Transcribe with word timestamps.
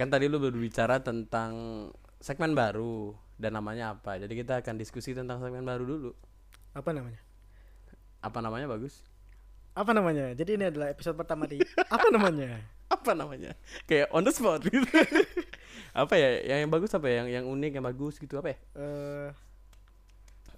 kan 0.00 0.08
tadi 0.08 0.32
lu 0.32 0.40
berbicara 0.40 1.04
tentang 1.04 1.52
segmen 2.24 2.56
baru 2.56 3.12
dan 3.36 3.52
namanya 3.52 3.92
apa. 3.92 4.16
Jadi 4.16 4.32
kita 4.32 4.64
akan 4.64 4.80
diskusi 4.80 5.12
tentang 5.12 5.44
segmen 5.44 5.60
baru 5.60 5.84
dulu. 5.84 6.10
Apa 6.72 6.96
namanya? 6.96 7.20
Apa 8.24 8.40
namanya 8.40 8.64
bagus? 8.64 9.04
Apa 9.76 9.92
namanya? 9.92 10.32
Jadi 10.32 10.56
ini 10.56 10.64
adalah 10.72 10.88
episode 10.88 11.20
pertama 11.20 11.44
di 11.44 11.60
apa 11.92 12.08
namanya? 12.08 12.56
Apa 12.90 13.14
namanya? 13.14 13.54
Kayak 13.86 14.10
on 14.10 14.26
the 14.26 14.34
spot 14.34 14.66
gitu. 14.66 14.82
apa 16.02 16.14
ya? 16.18 16.42
Yang 16.42 16.58
yang 16.66 16.72
bagus 16.74 16.90
apa 16.90 17.06
ya? 17.06 17.22
Yang 17.22 17.28
yang 17.38 17.46
unik, 17.46 17.72
yang 17.78 17.86
bagus 17.86 18.18
gitu 18.18 18.34
apa 18.42 18.50
ya? 18.50 18.58
Eh 18.74 19.28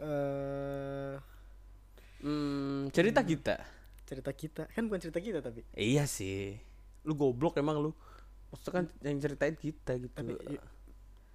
eh 0.00 1.12
Hmm, 2.24 2.88
cerita 2.95 3.20
kita. 3.27 3.59
cerita 4.09 4.32
kita 4.32 4.62
kan 4.72 4.88
bukan 4.88 5.00
cerita 5.02 5.20
kita 5.20 5.45
tapi 5.45 5.61
Iya 5.77 6.09
sih. 6.09 6.56
Lu 7.04 7.12
goblok 7.12 7.61
emang 7.61 7.84
lu. 7.84 7.93
Maksudnya 8.53 8.73
kan 8.75 8.87
yang 9.00 9.16
ceritain 9.19 9.57
kita 9.57 9.93
gitu. 9.96 10.12
tapi 10.12 10.32
i- 10.53 10.62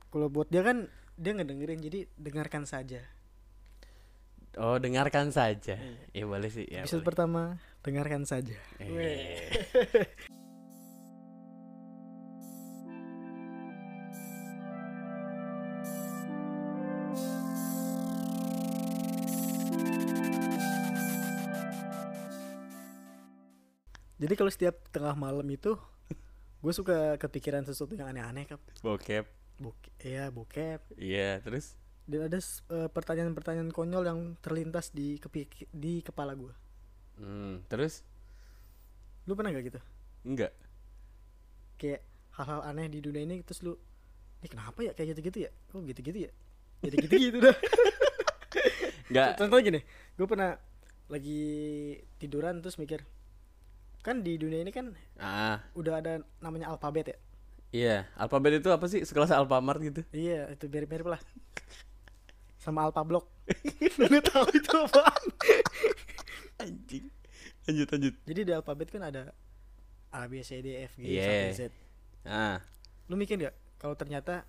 kalau 0.07 0.29
buat 0.29 0.47
dia 0.47 0.61
kan 0.61 0.85
dia 1.17 1.33
ngedengerin 1.33 1.81
jadi 1.81 2.05
dengarkan 2.15 2.63
saja. 2.63 3.01
Oh, 4.55 4.77
dengarkan 4.77 5.29
saja. 5.29 5.77
Ya 6.13 6.23
boleh 6.25 6.49
sih, 6.49 6.65
ya. 6.65 6.81
episode 6.81 7.01
boleh. 7.01 7.09
pertama 7.09 7.41
dengarkan 7.81 8.25
saja. 8.25 8.53
Eh. 8.77 9.49
Jadi 24.17 24.33
kalau 24.33 24.49
setiap 24.49 24.75
tengah 24.89 25.13
malam 25.13 25.45
itu 25.45 25.77
gue 26.67 26.75
suka 26.75 27.15
kepikiran 27.15 27.63
sesuatu 27.63 27.95
yang 27.95 28.11
aneh-aneh 28.11 28.43
kap. 28.43 28.59
Bokep. 28.83 29.23
Bok 29.55 29.79
iya 30.03 30.27
bokep. 30.27 30.83
Iya, 30.99 31.39
terus 31.39 31.79
Dan 32.03 32.27
ada 32.27 32.39
eh, 32.43 32.89
pertanyaan-pertanyaan 32.91 33.71
konyol 33.71 34.03
yang 34.03 34.19
terlintas 34.43 34.91
di 34.91 35.15
kepik 35.15 35.71
di 35.71 36.03
kepala 36.03 36.35
gue. 36.35 36.51
hmm, 37.15 37.63
terus 37.71 38.03
Lu 39.23 39.31
pernah 39.31 39.55
gak 39.55 39.63
gitu? 39.63 39.79
enggak. 40.27 40.51
Kayak 41.79 42.03
hal-hal 42.35 42.67
aneh 42.67 42.91
di 42.91 42.99
dunia 42.99 43.23
ini 43.23 43.39
terus 43.47 43.63
lu 43.63 43.79
ini 44.43 44.47
kenapa 44.51 44.83
ya 44.83 44.91
kayak 44.91 45.15
gitu-gitu 45.15 45.47
ya? 45.47 45.51
Kok 45.71 45.87
gitu-gitu 45.87 46.19
ya? 46.27 46.31
Jadi 46.83 46.95
gitu-gitu 47.07 47.37
dah. 47.39 47.55
Enggak. 49.07 49.39
Contohnya 49.39 49.63
gini, 49.63 49.79
gue 50.19 50.27
pernah 50.27 50.51
lagi 51.07 51.41
tiduran 52.19 52.59
terus 52.59 52.75
mikir 52.75 53.07
kan 54.01 54.21
di 54.21 54.35
dunia 54.35 54.61
ini 54.61 54.71
kan 54.71 54.93
Ah, 55.17 55.59
udah 55.73 55.99
ada 55.99 56.13
namanya 56.39 56.71
alfabet 56.71 57.11
ya 57.11 57.17
iya. 57.69 57.97
Alfabet 58.15 58.63
itu 58.63 58.69
apa 58.71 58.87
sih? 58.87 59.03
Sekelas 59.03 59.29
Alfamart 59.29 59.81
gitu. 59.81 60.01
iya 60.11 60.47
itu 60.47 60.65
mirip-mirip 60.65 61.05
lah 61.05 61.19
sama 62.63 62.83
alpha 62.83 63.03
block 63.03 63.27
lu 64.01 64.19
tahu 64.21 64.47
itu 64.51 64.71
apaan 64.73 65.23
Anjing. 66.57 67.05
Lanjut, 67.67 67.87
lanjut. 67.91 68.13
jadi 68.23 68.41
di 68.43 68.51
alfabet 68.51 68.87
kan 68.89 69.03
ada 69.03 69.35
A 70.09 70.23
B 70.25 70.39
C 70.39 70.59
D 70.59 70.87
F 70.87 70.95
G 70.95 71.03
sampai 71.19 71.51
Z 71.53 71.61
Ah, 72.23 72.59
lu 73.07 73.15
mikir 73.15 73.35
gak 73.37 73.55
kalau 73.77 73.93
ternyata 73.93 74.47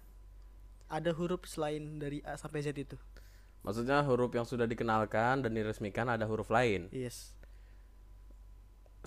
ada 0.87 1.11
huruf 1.13 1.45
selain 1.45 1.99
dari 1.99 2.23
A 2.23 2.35
sampai 2.35 2.63
Z 2.63 2.73
itu 2.73 2.95
maksudnya 3.61 4.01
huruf 4.03 4.31
yang 4.31 4.47
sudah 4.47 4.65
dikenalkan 4.65 5.43
dan 5.43 5.51
diresmikan 5.51 6.07
ada 6.07 6.25
huruf 6.25 6.47
lain. 6.49 6.87
yes 6.89 7.35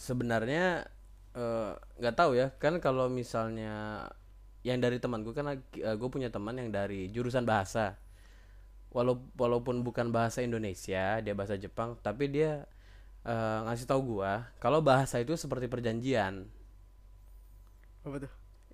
Sebenarnya 0.02 0.90
eh, 1.38 1.72
nggak 2.02 2.16
tahu 2.18 2.32
ya, 2.42 2.48
kan 2.58 2.82
kalau 2.82 3.06
misalnya 3.14 4.10
yang 4.66 4.78
dari 4.82 4.98
temanku 5.02 5.34
kan 5.38 5.46
gue 5.74 6.10
punya 6.14 6.30
teman 6.34 6.58
yang 6.58 6.70
dari 6.74 7.10
jurusan 7.14 7.46
bahasa. 7.46 7.98
Walau 8.92 9.24
walaupun 9.40 9.88
bukan 9.88 10.12
bahasa 10.12 10.44
Indonesia, 10.44 11.24
dia 11.24 11.34
bahasa 11.38 11.56
Jepang, 11.56 11.96
tapi 12.04 12.28
dia 12.28 12.68
eh, 13.26 13.60
ngasih 13.66 13.88
tahu 13.90 14.02
gua 14.18 14.50
kalau 14.64 14.80
bahasa 14.84 15.22
itu 15.22 15.34
seperti 15.38 15.68
perjanjian. 15.72 16.50
apa 18.02 18.18
tuh 18.28 18.32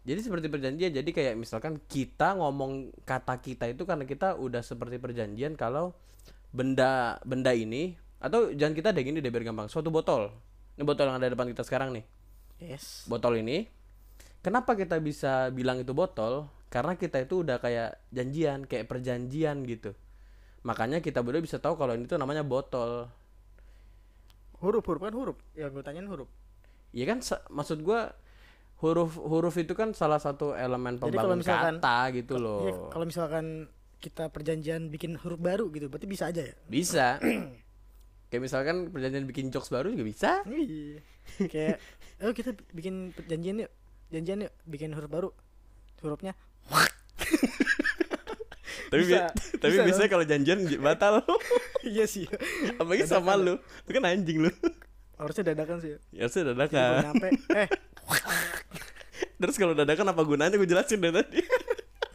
Jadi 0.08 0.20
seperti 0.24 0.48
perjanjian. 0.48 0.92
Jadi 0.96 1.10
kayak 1.12 1.36
misalkan 1.36 1.84
kita 1.92 2.40
ngomong 2.40 2.96
kata 3.04 3.44
kita 3.44 3.68
itu 3.68 3.84
karena 3.84 4.08
kita 4.08 4.40
udah 4.40 4.64
seperti 4.64 4.98
perjanjian 5.04 5.60
kalau 5.60 5.92
benda 6.56 7.20
benda 7.28 7.52
ini 7.52 8.00
atau 8.24 8.50
jangan 8.56 8.74
kita 8.74 8.90
deh 8.96 9.04
gini 9.04 9.20
deh 9.20 9.28
biar 9.28 9.44
gampang. 9.44 9.68
Suatu 9.68 9.92
botol. 9.92 10.32
Ini 10.78 10.86
botol 10.86 11.10
yang 11.10 11.18
ada 11.18 11.26
di 11.26 11.34
depan 11.34 11.50
kita 11.50 11.62
sekarang 11.62 11.90
nih. 11.92 12.06
yes 12.60 13.06
Botol 13.06 13.38
ini 13.38 13.66
kenapa 14.40 14.74
kita 14.74 14.98
bisa 14.98 15.50
bilang 15.50 15.78
itu 15.78 15.92
botol? 15.92 16.46
Karena 16.68 16.94
kita 16.94 17.18
itu 17.20 17.42
udah 17.42 17.58
kayak 17.58 17.98
janjian, 18.10 18.64
kayak 18.64 18.86
perjanjian 18.86 19.64
gitu. 19.64 19.96
Makanya 20.62 21.00
kita 21.00 21.20
berdua 21.20 21.40
bisa 21.40 21.58
tahu 21.58 21.74
kalau 21.74 21.94
ini 21.94 22.06
tuh 22.06 22.16
namanya 22.16 22.42
botol. 22.42 23.10
huruf 24.58 24.82
huruf 24.84 24.98
kan 25.00 25.14
huruf 25.14 25.38
yang 25.54 25.70
gue 25.70 25.86
tanyain 25.86 26.10
huruf 26.10 26.26
Iya 26.90 27.06
kan 27.06 27.22
maksud 27.48 27.86
gua 27.86 28.10
huruf 28.82 29.14
huruf 29.16 29.54
itu 29.54 29.74
kan 29.74 29.94
salah 29.94 30.18
satu 30.18 30.54
elemen 30.54 30.98
Jadi 30.98 31.14
pembangun 31.14 31.46
misalkan- 31.46 31.78
kata 31.78 31.98
gitu 32.14 32.36
loh. 32.38 32.62
Iya, 32.66 32.74
kalau 32.90 33.06
misalkan 33.06 33.46
kita 33.98 34.30
perjanjian 34.30 34.90
bikin 34.90 35.14
huruf 35.18 35.38
baru 35.38 35.70
gitu 35.70 35.90
berarti 35.90 36.06
bisa 36.06 36.30
aja 36.30 36.42
ya 36.42 36.54
Bisa. 36.66 37.18
Kayak 38.28 38.42
misalkan 38.44 38.76
perjanjian 38.90 39.26
bikin 39.26 39.48
jokes 39.50 39.70
baru 39.70 39.90
juga 39.90 40.04
bisa. 40.04 40.32
Iya. 40.44 41.00
Kayak 41.48 41.78
oh 42.20 42.32
kita 42.32 42.52
bikin 42.72 43.12
perjanjian 43.12 43.64
yuk. 43.64 43.72
Janjian 44.08 44.40
yuk 44.42 44.54
bikin 44.64 44.92
huruf 44.92 45.08
baru. 45.08 45.30
Hurufnya 46.00 46.36
Tapi 48.88 49.04
Bisa, 49.04 49.28
bi- 49.28 49.60
tapi 49.60 49.72
bisa 49.74 49.84
biasanya 49.84 50.10
kalau 50.10 50.24
janjian 50.24 50.60
batal. 50.80 51.20
iya 51.84 52.08
sih. 52.08 52.24
Apalagi 52.76 53.04
sama 53.04 53.36
lu. 53.36 53.60
Lu 53.60 53.92
kan 53.92 54.04
anjing 54.06 54.48
lu. 54.48 54.52
Harusnya 55.18 55.52
dadakan 55.52 55.84
sih. 55.84 56.00
Ya 56.10 56.28
baru 56.28 56.48
dadakan. 56.48 57.04
nyampe 57.04 57.28
eh 57.52 57.68
Terus 59.38 59.56
kalau 59.56 59.76
dadakan 59.76 60.08
apa 60.08 60.22
gunanya 60.24 60.56
gue 60.56 60.66
jelasin 60.66 60.98
dari 60.98 61.14
tadi. 61.14 61.40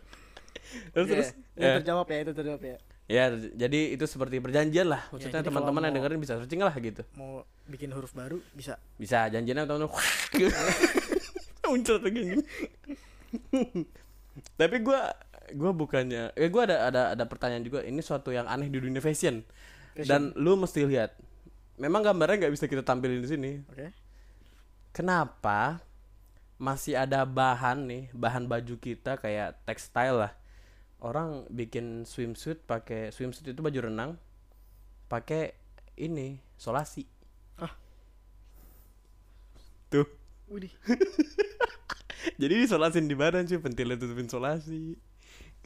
terus 0.93 1.05
Oke, 1.05 1.13
terus 1.13 1.29
itu 1.53 1.61
ya. 1.61 1.77
terjawab 1.79 2.07
ya, 2.09 2.19
itu 2.21 2.33
terjawab 2.33 2.63
ya. 2.63 2.77
Ya 3.13 3.29
jadi 3.53 3.93
itu 3.93 4.09
seperti 4.09 4.41
perjanjian 4.41 4.89
lah. 4.89 5.05
Maksudnya 5.13 5.45
jadi 5.45 5.53
teman-teman 5.53 5.85
yang 5.85 5.95
dengerin 6.01 6.21
bisa 6.25 6.41
searching 6.41 6.65
lah 6.65 6.73
gitu. 6.81 7.05
Mau 7.13 7.45
bikin 7.69 7.93
huruf 7.93 8.17
baru 8.17 8.41
bisa. 8.57 8.81
Bisa 8.97 9.29
janjiannya 9.29 9.69
teman-teman. 9.69 9.93
Muncul 11.69 11.97
tuh 12.01 12.09
gini. 12.09 12.41
Tapi 14.57 14.77
gua 14.81 15.13
gua 15.53 15.73
bukannya 15.77 16.33
eh 16.33 16.49
gua 16.49 16.65
ada 16.65 16.77
ada 16.89 17.03
ada 17.13 17.25
pertanyaan 17.29 17.61
juga 17.61 17.85
ini 17.85 18.01
suatu 18.01 18.33
yang 18.33 18.49
aneh 18.49 18.73
di 18.73 18.81
dunia 18.81 19.05
fashion. 19.05 19.45
Dan 19.93 20.33
lu 20.41 20.57
mesti 20.57 20.89
lihat. 20.89 21.13
Memang 21.77 22.01
gambarnya 22.01 22.49
nggak 22.49 22.55
bisa 22.57 22.65
kita 22.65 22.81
tampilin 22.81 23.21
di 23.21 23.29
sini. 23.29 23.51
Oke. 23.69 23.93
Kenapa 24.97 25.85
masih 26.61 26.95
ada 26.95 27.27
bahan 27.27 27.91
nih, 27.91 28.05
bahan 28.15 28.47
baju 28.49 28.75
kita 28.81 29.21
kayak 29.21 29.59
tekstil 29.69 30.25
lah. 30.25 30.33
Orang 31.03 31.51
bikin 31.51 32.07
swimsuit 32.07 32.63
pakai 32.63 33.11
swimsuit 33.11 33.51
itu 33.51 33.59
baju 33.59 33.91
renang 33.91 34.15
pakai 35.11 35.53
ini 35.99 36.39
solasi. 36.55 37.05
Ah. 37.59 37.75
Tuh. 39.91 40.07
Widih. 40.47 40.71
Jadi 42.41 42.55
disolasin 42.65 43.11
di 43.11 43.19
badan 43.19 43.51
sih, 43.51 43.59
pentilnya 43.59 43.99
tutupin 43.99 44.31
solasi. 44.31 44.95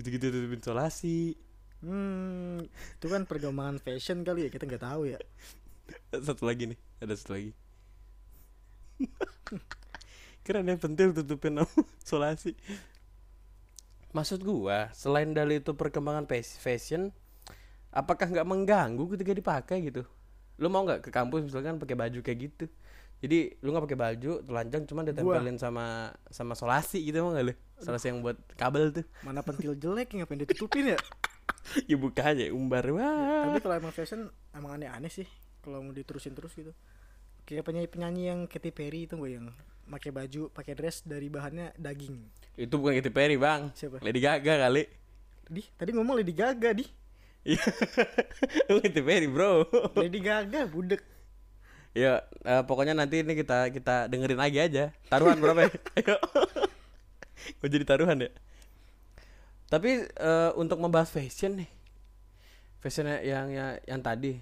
Gitu-gitu 0.00 0.32
tutupin 0.32 0.60
solasi. 0.64 1.36
Hmm, 1.84 2.64
itu 2.96 3.06
kan 3.06 3.28
perkembangan 3.28 3.76
fashion 3.78 4.24
kali 4.24 4.48
ya, 4.48 4.50
kita 4.50 4.64
nggak 4.64 4.82
tahu 4.82 5.12
ya. 5.12 5.20
Satu 6.26 6.48
lagi 6.48 6.72
nih, 6.72 6.78
ada 7.04 7.14
satu 7.14 7.36
lagi. 7.36 7.52
Keren 10.48 10.72
ya 10.72 10.80
pentil 10.80 11.12
tutupin 11.12 11.60
solasi. 12.00 12.56
Maksud 14.16 14.40
gua, 14.40 14.88
selain 14.96 15.28
dari 15.36 15.60
itu 15.60 15.76
perkembangan 15.76 16.24
fas- 16.24 16.56
fashion, 16.56 17.12
apakah 17.92 18.32
nggak 18.32 18.48
mengganggu 18.48 19.04
ketika 19.12 19.36
dipakai 19.36 19.92
gitu? 19.92 20.08
Lu 20.56 20.72
mau 20.72 20.88
nggak 20.88 21.04
ke 21.04 21.10
kampus 21.12 21.44
misalkan 21.44 21.76
pakai 21.76 21.92
baju 21.92 22.24
kayak 22.24 22.38
gitu? 22.48 22.64
Jadi 23.20 23.60
lu 23.60 23.76
nggak 23.76 23.84
pakai 23.92 24.00
baju, 24.00 24.32
telanjang 24.40 24.88
cuma 24.88 25.04
ditempelin 25.04 25.60
sama 25.60 26.16
sama 26.32 26.56
solasi 26.56 27.04
gitu 27.04 27.20
mau 27.20 27.36
nggak 27.36 27.44
lu? 27.44 27.54
Solasi 27.76 28.08
yang 28.08 28.24
buat 28.24 28.40
kabel 28.56 28.88
tuh. 28.96 29.04
Mana 29.20 29.44
pentil 29.44 29.76
jelek 29.84 30.16
yang 30.16 30.24
ngapain 30.24 30.40
ditutupin 30.48 30.96
ya? 30.96 30.98
ya 31.84 31.96
buka 32.00 32.32
aja 32.32 32.48
umbar 32.56 32.88
wah. 32.96 33.52
Tapi 33.52 33.60
kalau 33.60 33.76
emang 33.76 33.92
fashion 33.92 34.32
emang 34.56 34.80
aneh-aneh 34.80 35.12
sih 35.12 35.28
kalau 35.60 35.84
mau 35.84 35.92
diterusin 35.92 36.32
terus 36.32 36.56
gitu. 36.56 36.72
Kayak 37.44 37.68
penyanyi-penyanyi 37.68 38.22
yang 38.32 38.40
Katy 38.48 38.72
Perry 38.72 39.04
itu 39.04 39.14
gue 39.20 39.36
yang 39.36 39.52
pakai 39.86 40.10
baju, 40.10 40.50
pakai 40.50 40.74
dress 40.74 41.06
dari 41.06 41.30
bahannya 41.30 41.72
daging. 41.78 42.18
Itu 42.58 42.82
bukan 42.82 42.98
Katy 42.98 43.10
Perry, 43.14 43.36
Bang. 43.38 43.70
Siapa? 43.72 44.02
Lady 44.02 44.20
Gaga 44.20 44.66
kali. 44.66 44.84
Di, 45.46 45.62
tadi 45.78 45.90
ngomong 45.94 46.18
Lady 46.18 46.34
Gaga 46.34 46.74
di. 46.74 46.84
Iya. 47.46 47.62
Katy 48.82 49.00
Perry, 49.02 49.28
Bro. 49.30 49.70
Lady 49.94 50.18
Gaga 50.18 50.66
budek. 50.66 51.02
Ya, 51.96 52.28
eh, 52.44 52.62
pokoknya 52.68 52.92
nanti 52.92 53.24
ini 53.24 53.32
kita 53.32 53.72
kita 53.72 54.10
dengerin 54.12 54.36
lagi 54.36 54.60
aja. 54.60 54.92
Taruhan 55.08 55.40
berapa 55.40 55.64
ya? 55.64 55.72
Ayo. 55.96 56.16
Gue 57.56 57.68
jadi 57.72 57.88
taruhan 57.88 58.20
ya. 58.20 58.30
Tapi 59.72 60.04
eh, 60.04 60.50
untuk 60.60 60.76
membahas 60.76 61.08
fashion 61.08 61.56
nih, 61.64 61.70
fashion 62.84 63.08
yang 63.08 63.48
yang 63.48 63.70
yang 63.88 64.00
tadi, 64.04 64.36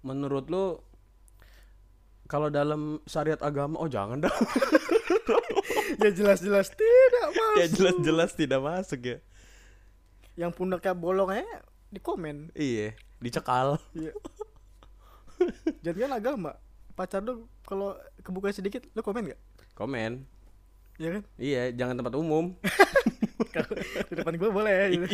menurut 0.00 0.48
lu 0.48 0.80
kalau 2.24 2.48
dalam 2.48 3.04
syariat 3.04 3.40
agama, 3.44 3.76
oh 3.76 3.88
jangan 3.88 4.24
dah. 4.24 4.32
ya 6.02 6.10
jelas-jelas 6.12 6.68
tidak 6.72 7.26
mas 7.32 7.56
ya 7.60 7.66
jelas-jelas 7.70 8.30
tidak 8.36 8.60
masuk 8.60 9.00
ya. 9.00 9.18
yang 10.34 10.50
pundaknya 10.50 10.92
bolong 10.92 11.30
aja 11.30 11.46
di 11.94 12.02
komen 12.02 12.50
Iya, 12.58 12.98
dicekal. 13.22 13.78
Iya. 13.94 14.10
Jadi 15.86 15.98
kan 16.02 16.12
agama. 16.18 16.58
Pacar 16.98 17.22
lu 17.22 17.46
kalau 17.62 17.94
kebuka 18.22 18.50
sedikit 18.50 18.82
lu 18.98 19.00
komen 19.02 19.30
gak? 19.30 19.40
Komen. 19.78 20.26
Iya 20.98 21.08
kan? 21.18 21.22
Iya, 21.38 21.62
jangan 21.74 21.94
tempat 22.02 22.14
umum. 22.18 22.54
Di 24.10 24.14
depan 24.18 24.34
gua 24.38 24.50
boleh 24.50 24.78
gitu. 24.94 25.06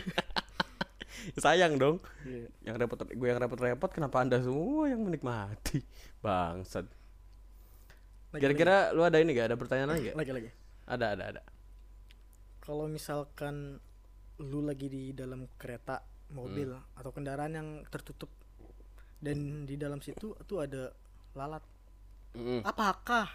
Sayang 1.45 1.77
dong. 1.77 2.01
Iya. 2.25 2.49
Yang 2.65 2.77
repot 2.85 3.01
gue 3.05 3.29
yang 3.29 3.41
repot-repot 3.41 3.91
kenapa 3.93 4.25
Anda 4.25 4.41
semua 4.41 4.89
yang 4.89 5.05
menikmati? 5.05 5.85
Bangsat. 6.25 6.89
Kira-kira 8.37 8.95
lu 8.95 9.03
ada 9.03 9.19
ini 9.19 9.35
gak? 9.35 9.51
Ada 9.51 9.57
pertanyaan 9.59 9.91
lagi 9.99 10.13
gak? 10.13 10.17
lagi 10.17 10.33
lagi. 10.33 10.51
Ada, 10.87 11.07
ada, 11.19 11.25
ada. 11.35 11.43
Kalau 12.63 12.87
misalkan 12.87 13.83
lu 14.39 14.63
lagi 14.63 14.87
di 14.87 15.11
dalam 15.11 15.51
kereta, 15.59 16.03
mobil 16.31 16.71
atau 16.95 17.11
kendaraan 17.11 17.53
yang 17.59 17.69
tertutup 17.91 18.31
dan 19.21 19.69
di 19.69 19.75
dalam 19.77 20.01
situ 20.01 20.33
tuh 20.47 20.63
ada 20.63 20.95
lalat. 21.35 21.63
Mm. 22.33 22.63
Apakah 22.63 23.27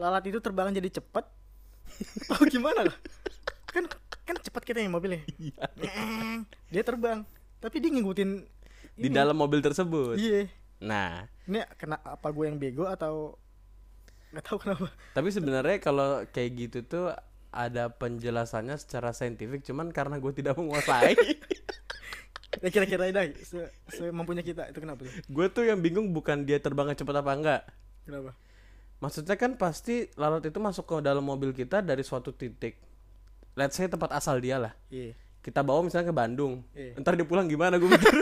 lalat 0.00 0.24
itu 0.26 0.40
terbang 0.40 0.72
jadi 0.72 1.00
cepat? 1.00 1.28
Atau 2.32 2.48
gimana 2.50 2.88
lah? 2.88 2.96
Kan 3.70 3.86
kan 4.26 4.36
cepat 4.42 4.62
kita 4.66 4.82
yang 4.82 4.96
mobilnya. 4.96 5.22
Neng, 5.78 6.48
dia 6.72 6.82
terbang, 6.82 7.22
tapi 7.62 7.78
dia 7.78 7.92
ngikutin 7.94 8.30
Di 8.96 9.06
ini. 9.06 9.14
dalam 9.14 9.36
mobil 9.38 9.62
tersebut. 9.62 10.18
Iya. 10.18 10.50
Nah, 10.82 11.24
Ini 11.46 11.62
kena 11.78 12.00
apa 12.02 12.28
gue 12.34 12.44
yang 12.48 12.58
bego 12.58 12.84
atau 12.90 13.38
nggak 14.36 14.44
tahu 14.44 14.58
kenapa? 14.60 14.86
tapi 15.10 15.28
sebenarnya 15.28 15.76
kalau 15.78 16.08
kayak 16.28 16.50
gitu 16.54 16.78
tuh 16.82 17.06
ada 17.48 17.88
penjelasannya 17.88 18.76
secara 18.76 19.10
saintifik 19.10 19.60
cuman 19.62 19.88
karena 19.88 20.16
gue 20.16 20.32
tidak 20.32 20.54
menguasai 20.54 21.16
Ya 22.56 22.72
kira-kira 22.72 23.12
dah 23.12 23.20
se, 23.36 23.68
semampunya 23.86 24.40
kita 24.40 24.64
itu 24.66 24.78
kenapa? 24.78 25.04
tuh? 25.04 25.12
gue 25.12 25.46
tuh 25.50 25.64
yang 25.64 25.76
bingung 25.76 26.08
bukan 26.10 26.40
dia 26.42 26.56
terbangnya 26.56 26.96
cepat 26.96 27.20
apa 27.20 27.32
enggak 27.32 27.62
Kenapa? 28.02 28.32
maksudnya 28.96 29.36
kan 29.36 29.56
pasti 29.56 30.08
lalat 30.14 30.40
itu 30.42 30.56
masuk 30.56 30.84
ke 30.86 30.94
dalam 31.00 31.20
mobil 31.20 31.52
kita 31.52 31.80
dari 31.80 32.00
suatu 32.00 32.32
titik 32.32 32.80
let's 33.52 33.72
say 33.72 33.84
tempat 33.84 34.08
asal 34.10 34.36
dia 34.36 34.56
lah 34.56 34.72
Iya. 34.88 35.12
kita 35.40 35.60
bawa 35.60 35.84
misalnya 35.84 36.08
ke 36.08 36.16
Bandung 36.16 36.64
Iya. 36.72 36.96
ntar 36.96 37.12
dia 37.12 37.24
pulang 37.24 37.44
gimana 37.44 37.76
gue 37.76 37.84
mikir 37.86 38.14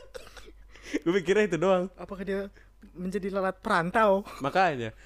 gue 1.04 1.12
mikirnya 1.12 1.44
itu 1.46 1.56
doang 1.56 1.92
Apakah 1.94 2.24
dia 2.24 2.48
menjadi 2.94 3.28
lalat 3.30 3.60
perantau? 3.60 4.24
makanya 4.40 4.96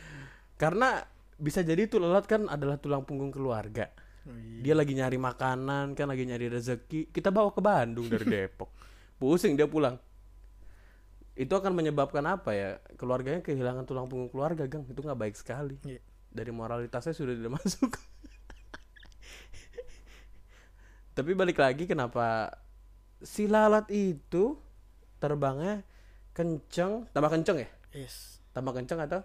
karena 0.62 1.02
bisa 1.42 1.66
jadi 1.66 1.90
tuh 1.90 1.98
lalat 1.98 2.30
kan 2.30 2.46
adalah 2.46 2.78
tulang 2.78 3.02
punggung 3.02 3.34
keluarga. 3.34 3.90
Oh, 4.22 4.30
iya. 4.38 4.62
dia 4.62 4.74
lagi 4.78 4.94
nyari 4.94 5.18
makanan 5.18 5.98
kan 5.98 6.06
lagi 6.06 6.22
nyari 6.22 6.46
rezeki. 6.46 7.10
Kita 7.10 7.34
bawa 7.34 7.50
ke 7.50 7.58
Bandung 7.58 8.06
dari 8.06 8.22
Depok. 8.46 8.70
Pusing 9.18 9.58
dia 9.58 9.66
pulang. 9.66 9.98
Itu 11.34 11.58
akan 11.58 11.74
menyebabkan 11.74 12.22
apa 12.30 12.54
ya? 12.54 12.78
Keluarganya 12.94 13.42
kehilangan 13.42 13.82
tulang 13.90 14.06
punggung 14.06 14.30
keluarga 14.30 14.70
gang. 14.70 14.86
Itu 14.86 15.02
nggak 15.02 15.18
baik 15.18 15.34
sekali. 15.34 15.74
Iya. 15.82 15.98
dari 16.32 16.48
moralitasnya 16.48 17.12
sudah 17.12 17.34
tidak 17.34 17.52
masuk. 17.58 17.92
Tapi 21.12 21.30
balik 21.36 21.60
lagi 21.60 21.84
kenapa 21.84 22.56
si 23.20 23.44
lalat 23.44 23.84
itu 23.92 24.56
terbangnya 25.20 25.84
kenceng? 26.32 27.04
Tambah 27.12 27.30
kenceng 27.34 27.58
ya? 27.60 27.68
Yes. 27.92 28.40
tambah 28.56 28.72
kenceng 28.72 29.00
atau 29.00 29.20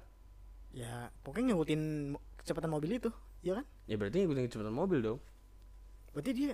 Ya, 0.78 1.10
pokoknya 1.26 1.58
ngikutin 1.58 2.14
kecepatan 2.38 2.70
mobil 2.70 3.02
itu, 3.02 3.10
ya 3.42 3.58
kan? 3.58 3.66
ya 3.90 3.98
berarti 3.98 4.22
ngikutin 4.22 4.46
kecepatan 4.46 4.76
mobil 4.76 5.00
dong 5.02 5.20
Berarti 6.14 6.32
dia 6.34 6.54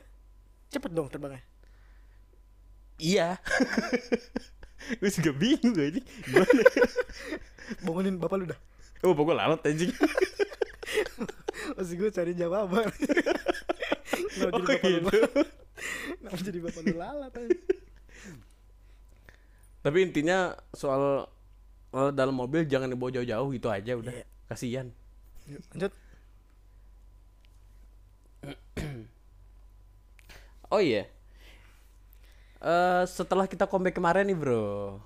cepet 0.70 0.92
dong 0.92 1.12
terbangnya. 1.12 1.44
iya 2.98 3.36
gue 5.00 5.10
juga 5.12 5.32
bingung 5.34 5.76
aja 5.76 6.02
gimana 6.24 6.62
Bangunin 7.86 8.16
bapak 8.16 8.38
lu 8.38 8.46
dah. 8.48 8.60
oh 9.02 9.12
pokoknya 9.12 9.44
lalat 9.44 9.62
anjing 9.66 9.92
Masih 11.78 11.96
gue 11.96 12.10
cari 12.12 12.34
jawaban. 12.36 12.86
Kenapa 14.30 14.56
oh 14.56 14.62
jadi 14.62 15.00
bapak 15.00 15.14
lu? 15.14 15.28
gitu 15.28 15.42
Kenapa 16.20 16.38
jadi 16.44 16.60
bapak 16.64 16.82
lu 16.86 16.96
lalat 16.96 17.34
aja? 17.34 17.58
tapi 19.84 19.98
intinya 20.00 20.56
soal 20.72 21.28
lalat 21.94 22.18
dalam 22.18 22.34
mobil 22.34 22.66
jangan 22.66 22.90
dibawa 22.90 23.14
jauh-jauh 23.14 23.54
gitu 23.54 23.70
aja 23.70 23.94
udah. 23.94 24.10
Iya. 24.10 24.26
kasihan. 24.50 24.90
Lanjut. 25.72 25.94
oh 30.74 30.82
iya. 30.82 31.06
Eh 32.60 33.04
setelah 33.06 33.46
kita 33.46 33.70
comeback 33.70 33.96
kemarin 33.96 34.26
nih 34.26 34.36
bro. 34.36 34.98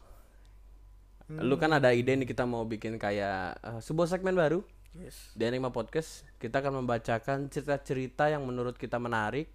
Lu 1.27 1.59
kan 1.59 1.75
ada 1.75 1.91
ide 1.91 2.15
nih 2.15 2.23
kita 2.23 2.47
mau 2.47 2.63
bikin 2.63 2.95
kayak 2.95 3.59
eh, 3.59 3.79
sebuah 3.83 4.07
segmen 4.07 4.33
baru. 4.33 4.63
Yes. 4.97 5.29
di 5.37 5.45
Anima 5.45 5.69
Podcast 5.69 6.25
kita 6.41 6.57
akan 6.57 6.81
membacakan 6.81 7.53
cerita-cerita 7.53 8.33
yang 8.33 8.47
menurut 8.47 8.79
kita 8.79 8.97
menarik. 8.97 9.51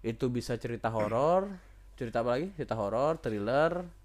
Itu 0.00 0.32
bisa 0.32 0.56
cerita 0.56 0.88
horor 0.88 1.52
cerita 2.00 2.24
apa 2.24 2.38
lagi? 2.38 2.48
Cerita 2.56 2.80
horor 2.80 3.20
thriller 3.20 3.99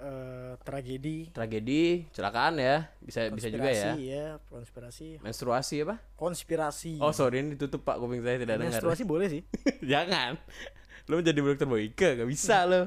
Eh, 0.00 0.52
tragedi. 0.64 1.28
Tragedi 1.28 2.08
kecelakaan 2.08 2.56
ya. 2.56 2.88
Bisa 3.04 3.28
bisa 3.28 3.52
juga 3.52 3.68
ya. 3.68 3.92
Konspirasi 3.92 4.02
ya 4.08 4.26
konspirasi. 4.48 5.06
Menstruasi 5.20 5.74
apa? 5.84 5.96
Konspirasi. 6.16 6.92
Oh 7.04 7.12
sorry 7.12 7.44
ini 7.44 7.60
ditutup 7.60 7.84
pak 7.84 8.00
kuping 8.00 8.24
saya 8.24 8.40
tidak 8.40 8.56
dengar. 8.64 8.72
Menstruasi 8.72 9.02
boleh 9.04 9.28
sih. 9.28 9.42
Jangan. 9.92 10.40
Lo 11.10 11.18
menjadi 11.18 11.42
dokter 11.42 11.66
Boyke 11.66 12.22
gak 12.22 12.28
bisa 12.28 12.70
lo 12.70 12.86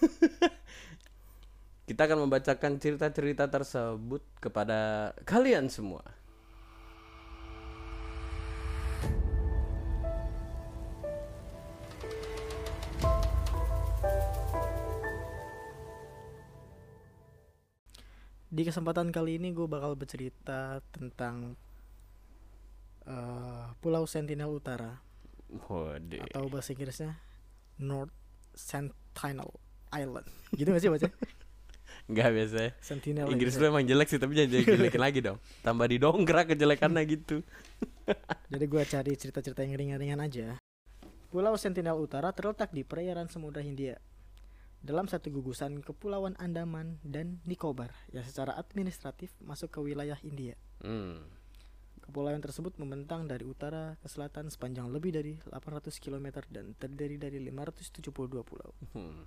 kita 1.90 2.06
akan 2.06 2.26
membacakan 2.26 2.78
cerita-cerita 2.78 3.50
tersebut 3.50 4.22
kepada 4.38 5.10
kalian 5.26 5.66
semua 5.66 6.02
di 18.50 18.62
kesempatan 18.66 19.14
kali 19.14 19.38
ini 19.38 19.54
gue 19.54 19.70
bakal 19.70 19.94
bercerita 19.94 20.82
tentang 20.90 21.54
eh, 23.06 23.66
Pulau 23.78 24.04
Sentinel 24.10 24.50
Utara 24.50 24.98
Waduh. 25.70 26.26
atau 26.30 26.50
bahasa 26.50 26.74
Inggrisnya 26.74 27.14
North 27.78 28.12
Sentinel 28.58 29.54
Island 29.94 30.26
gitu 30.58 30.74
gak 30.74 30.82
sih 30.82 30.90
baca 30.90 31.08
Enggak 32.10 32.34
biasa. 32.34 32.74
Sentinel 32.82 33.30
Inggris 33.30 33.54
lu 33.54 33.70
emang 33.70 33.86
jelek 33.86 34.10
sih 34.10 34.18
tapi 34.18 34.34
jangan 34.34 34.66
jelekin 34.66 34.98
lagi 34.98 35.22
dong. 35.22 35.38
Tambah 35.62 35.86
didongkrak 35.86 36.50
kejelekannya 36.54 37.06
gitu. 37.06 37.46
Jadi 38.50 38.64
gue 38.66 38.82
cari 38.82 39.12
cerita-cerita 39.14 39.62
yang 39.62 39.78
ringan-ringan 39.78 40.18
aja. 40.18 40.58
Pulau 41.30 41.54
Sentinel 41.54 41.94
Utara 41.94 42.34
terletak 42.34 42.74
di 42.74 42.82
perairan 42.82 43.30
Samudra 43.30 43.62
Hindia. 43.62 44.02
Dalam 44.80 45.04
satu 45.04 45.28
gugusan 45.28 45.84
Kepulauan 45.84 46.32
Andaman 46.40 46.96
dan 47.04 47.44
Nicobar 47.44 47.92
yang 48.16 48.24
secara 48.24 48.56
administratif 48.56 49.28
masuk 49.44 49.76
ke 49.76 49.80
wilayah 49.84 50.16
India. 50.24 50.56
Hmm. 50.80 51.20
Kepulauan 52.00 52.40
tersebut 52.40 52.72
membentang 52.80 53.28
dari 53.28 53.44
utara 53.44 54.00
ke 54.00 54.08
selatan 54.08 54.48
sepanjang 54.48 54.88
lebih 54.88 55.12
dari 55.12 55.36
800 55.52 55.92
km 56.00 56.40
dan 56.48 56.72
terdiri 56.80 57.20
dari 57.20 57.38
572 57.44 58.08
pulau. 58.40 58.72
hmm. 58.96 59.20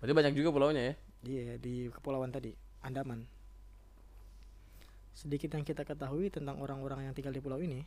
Berarti 0.00 0.14
banyak 0.16 0.34
juga 0.34 0.50
pulaunya 0.50 0.82
ya. 0.82 0.94
Iya, 1.22 1.54
di 1.60 1.86
kepulauan 1.92 2.32
tadi, 2.32 2.56
Andaman. 2.82 3.22
Sedikit 5.14 5.52
yang 5.54 5.62
kita 5.62 5.84
ketahui 5.84 6.32
tentang 6.32 6.58
orang-orang 6.58 7.06
yang 7.06 7.14
tinggal 7.14 7.30
di 7.30 7.44
pulau 7.44 7.60
ini, 7.60 7.84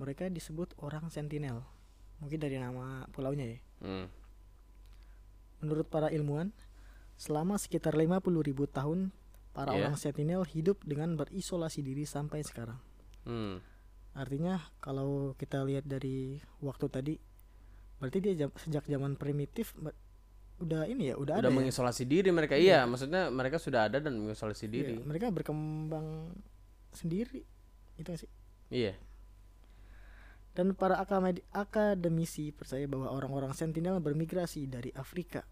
mereka 0.00 0.26
disebut 0.26 0.74
orang 0.80 1.12
sentinel. 1.12 1.62
Mungkin 2.18 2.40
dari 2.40 2.56
nama 2.58 3.06
pulaunya 3.12 3.54
ya. 3.54 3.58
Hmm. 3.84 4.23
Menurut 5.64 5.88
para 5.88 6.08
ilmuwan, 6.08 6.52
selama 7.16 7.56
sekitar 7.56 7.96
50.000 7.96 8.20
tahun, 8.68 9.08
para 9.50 9.72
Iya. 9.72 9.80
orang 9.80 9.96
sentinel 9.96 10.44
hidup 10.44 10.84
dengan 10.84 11.16
berisolasi 11.16 11.80
diri 11.80 12.04
sampai 12.04 12.42
sekarang. 12.42 12.76
Hmm. 13.24 13.64
Artinya 14.12 14.60
kalau 14.78 15.32
kita 15.34 15.64
lihat 15.64 15.82
dari 15.84 16.36
waktu 16.60 16.86
tadi, 16.86 17.14
berarti 17.96 18.18
dia 18.20 18.34
jam- 18.36 18.54
sejak 18.54 18.84
zaman 18.84 19.16
primitif 19.16 19.72
udah 20.54 20.84
ini 20.84 21.10
ya, 21.10 21.16
udah, 21.16 21.38
Udah 21.38 21.42
ada. 21.42 21.50
ya? 21.50 21.56
mengisolasi 21.56 22.04
diri 22.04 22.30
mereka. 22.30 22.54
Iya, 22.54 22.84
maksudnya 22.84 23.26
mereka 23.26 23.56
sudah 23.56 23.88
ada 23.88 23.98
dan 23.98 24.20
mengisolasi 24.20 24.66
Iya, 24.66 24.70
diri. 24.70 24.94
mereka 25.00 25.32
berkembang 25.32 26.30
sendiri. 26.92 27.42
Itu 27.96 28.10
sih. 28.14 28.30
Iya. 28.68 28.94
Dan 30.54 30.78
para 30.78 31.02
akademisi 31.50 32.54
percaya 32.54 32.86
bahwa 32.86 33.10
orang-orang 33.10 33.50
Sentinel 33.50 33.98
bermigrasi 33.98 34.70
dari 34.70 34.94
Afrika 34.94 35.42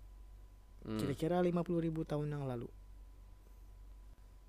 Hmm. 0.83 0.99
kira-kira 0.99 1.39
50.000 1.39 2.03
tahun 2.03 2.27
yang 2.27 2.45
lalu. 2.47 2.67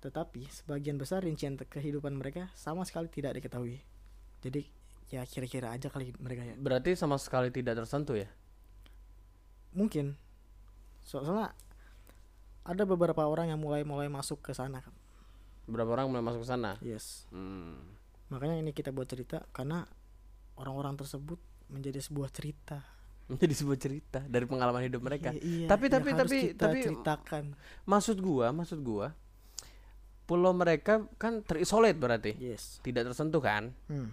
Tetapi 0.02 0.50
sebagian 0.50 1.00
besar 1.00 1.24
rincian 1.24 1.56
kehidupan 1.56 2.12
mereka 2.12 2.52
sama 2.52 2.84
sekali 2.84 3.08
tidak 3.08 3.38
diketahui. 3.40 3.80
Jadi 4.44 4.68
ya 5.08 5.24
kira-kira 5.24 5.72
aja 5.72 5.88
kali 5.88 6.12
mereka 6.20 6.44
ya. 6.44 6.54
Berarti 6.58 6.92
sama 6.98 7.16
sekali 7.16 7.48
tidak 7.48 7.80
tersentuh 7.80 8.18
ya? 8.18 8.28
Mungkin. 9.72 10.18
So- 11.06 11.24
soalnya 11.24 11.56
ada 12.64 12.82
beberapa 12.88 13.24
orang 13.24 13.52
yang 13.52 13.60
mulai-mulai 13.60 14.08
masuk 14.08 14.40
ke 14.40 14.52
sana. 14.52 14.80
Berapa 15.64 15.96
orang 15.96 16.12
mulai 16.12 16.24
masuk 16.24 16.44
ke 16.44 16.48
sana? 16.48 16.76
Yes. 16.84 17.24
Hmm. 17.32 17.80
Makanya 18.28 18.60
ini 18.60 18.72
kita 18.72 18.92
buat 18.92 19.08
cerita 19.08 19.44
karena 19.52 19.84
orang-orang 20.56 20.96
tersebut 20.96 21.40
menjadi 21.68 22.00
sebuah 22.00 22.28
cerita. 22.32 22.84
Menjadi 23.24 23.54
sebuah 23.54 23.78
cerita 23.78 24.20
dari 24.22 24.44
pengalaman 24.44 24.84
hidup 24.84 25.00
mereka. 25.00 25.32
Iya, 25.32 25.40
iya, 25.40 25.66
Tapi- 25.66 25.88
tapi- 25.88 26.12
tapi- 26.12 26.42
kita 26.52 26.68
tapi- 26.68 26.82
ceritakan. 26.82 27.44
Maksud 27.84 28.20
gua, 28.20 28.50
maksud 28.50 28.80
gua 28.80 29.16
pulau 30.24 30.52
mereka 30.52 31.04
kan 31.14 31.40
terisolate 31.40 31.96
berarti. 31.96 32.32
Yes. 32.34 32.80
Tidak 32.80 33.04
tersentuh 33.04 33.40
kan? 33.40 33.76
Hmm. 33.86 34.12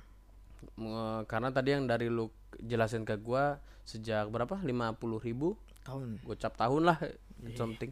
Nge- 0.75 1.23
Karena 1.25 1.49
tadi 1.49 1.71
yang 1.71 1.85
dari 1.85 2.07
lu 2.07 2.27
jelasin 2.57 3.03
ke 3.03 3.15
gua 3.15 3.59
sejak 3.81 4.27
berapa? 4.27 4.59
50 4.59 4.95
ribu 5.17 5.55
Tahun. 5.81 6.19
gocap 6.21 6.53
tahun 6.53 6.83
lah 6.85 6.99
Iya. 7.41 7.55
something. 7.55 7.91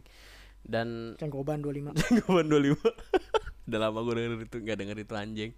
Dan 0.60 1.16
Cengkoban 1.16 1.58
25. 1.58 1.96
Jangkauan 1.96 2.44
25 2.46 2.76
Udah 3.64 3.78
lama 3.80 3.98
gue 4.02 4.12
denger 4.14 4.32
itu 4.44 4.56
Gak 4.60 4.76
denger 4.76 4.98
itu 5.00 5.14
anjing 5.16 5.50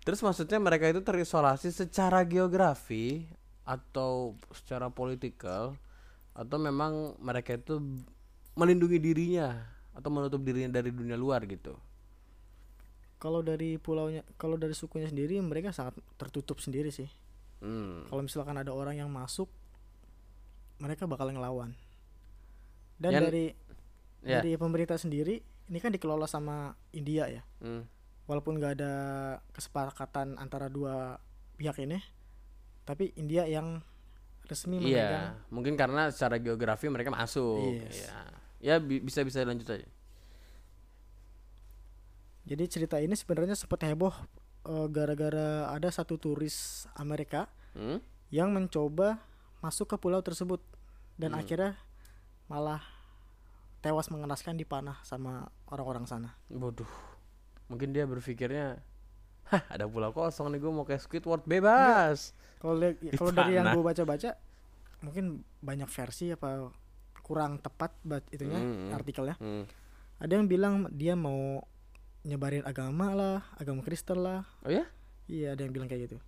Terus 0.00 0.20
maksudnya 0.20 0.60
mereka 0.60 0.84
itu 0.84 1.00
terisolasi 1.00 1.72
secara 1.72 2.20
geografi 2.22 3.24
Atau 3.70 4.34
secara 4.50 4.90
politikal 4.90 5.78
Atau 6.34 6.58
memang 6.58 7.14
mereka 7.22 7.54
itu 7.54 7.78
Melindungi 8.58 8.98
dirinya 8.98 9.62
Atau 9.94 10.10
menutup 10.10 10.42
dirinya 10.42 10.74
dari 10.82 10.90
dunia 10.90 11.14
luar 11.14 11.46
gitu 11.46 11.78
Kalau 13.20 13.44
dari 13.44 13.76
pulaunya, 13.76 14.24
kalau 14.40 14.56
dari 14.56 14.72
sukunya 14.72 15.04
sendiri 15.04 15.36
mereka 15.44 15.76
sangat 15.76 15.92
tertutup 16.16 16.56
sendiri 16.56 16.88
sih. 16.88 17.04
hmm. 17.60 18.08
Kalau 18.08 18.24
misalkan 18.24 18.56
ada 18.56 18.72
orang 18.72 18.96
yang 18.96 19.12
masuk, 19.12 19.44
mereka 20.80 21.04
bakal 21.04 21.28
ngelawan. 21.28 21.76
Dan 22.96 23.20
Yan- 23.20 23.24
dari 23.28 23.46
Ya 24.20 24.40
dari 24.40 24.56
pemerintah 24.56 25.00
sendiri, 25.00 25.40
ini 25.68 25.78
kan 25.80 25.92
dikelola 25.92 26.28
sama 26.28 26.76
India 26.96 27.28
ya. 27.28 27.44
hmm. 27.60 27.84
Walaupun 28.28 28.56
nggak 28.56 28.80
ada 28.80 28.94
kesepakatan 29.52 30.36
antara 30.36 30.68
dua 30.72 31.20
pihak 31.56 31.76
ini, 31.84 32.00
tapi 32.82 33.12
India 33.14 33.44
yang 33.44 33.80
resmi 34.44 34.76
memegang. 34.76 34.90
Iya 34.90 35.22
Mungkin 35.48 35.74
karena 35.74 36.10
secara 36.10 36.36
geografi 36.36 36.86
mereka 36.86 37.08
masuk 37.08 37.78
Yes. 37.80 38.06
Iya 38.06 38.18
Ya 38.60 38.74
bi- 38.76 38.98
bisa-bisa 38.98 39.40
lanjut 39.40 39.68
aja 39.68 39.86
Jadi 42.44 42.64
cerita 42.66 42.98
ini 42.98 43.14
sebenarnya 43.14 43.54
sempat 43.54 43.84
heboh 43.84 44.12
eh, 44.66 44.86
gara-gara 44.88 45.70
ada 45.70 45.88
satu 45.88 46.16
turis 46.16 46.84
Amerika 46.92 47.46
hmm? 47.72 48.00
yang 48.28 48.50
mencoba 48.50 49.22
masuk 49.60 49.86
ke 49.86 49.96
pulau 49.96 50.20
tersebut 50.20 50.58
dan 51.14 51.32
Hmm. 51.32 51.40
akhirnya 51.40 51.72
malah 52.46 52.80
tewas 53.80 54.08
mengenaskan 54.08 54.56
dipanah 54.56 54.98
sama 55.00 55.48
orang-orang 55.64 56.04
sana. 56.04 56.36
Waduh 56.48 56.88
Mungkin 57.70 57.94
dia 57.94 58.02
berpikirnya 58.02 58.82
Hah 59.50 59.62
ada 59.68 59.84
pulau 59.84 60.10
kosong 60.10 60.48
nih 60.48 60.58
gue 60.58 60.70
mau 60.70 60.82
kayak 60.82 61.00
Squidward 61.00 61.42
bebas 61.42 62.32
Kalau 62.58 62.76
dari 63.30 63.52
yang 63.52 63.70
gue 63.70 63.82
baca-baca 63.82 64.36
mungkin 65.00 65.40
banyak 65.58 65.88
versi 65.88 66.28
apa 66.28 66.68
kurang 67.20 67.56
tepat 67.56 67.94
bat 68.02 68.20
itunya 68.28 68.58
Hmm. 68.58 68.90
artikelnya. 68.92 69.34
hmm. 69.36 69.64
Ada 70.18 70.32
yang 70.34 70.44
bilang 70.44 70.74
dia 70.90 71.14
mau 71.14 71.64
nyebarin 72.20 72.60
agama 72.62 73.16
lah, 73.16 73.38
agama 73.56 73.80
Kristen 73.80 74.20
lah. 74.20 74.44
Oh 74.60 74.68
ya? 74.68 74.84
Iya, 75.24 75.56
ada 75.56 75.64
yang 75.64 75.72
bilang 75.72 75.88
kayak 75.88 76.04
gitu. 76.04 76.18